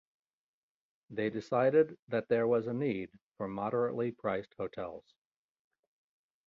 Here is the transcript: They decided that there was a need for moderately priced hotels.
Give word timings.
They 1.11 1.29
decided 1.29 1.95
that 2.07 2.27
there 2.27 2.47
was 2.47 2.65
a 2.65 2.73
need 2.73 3.11
for 3.37 3.47
moderately 3.47 4.11
priced 4.11 4.55
hotels. 4.57 5.05